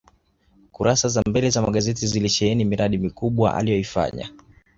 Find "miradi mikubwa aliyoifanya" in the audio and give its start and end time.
2.65-4.29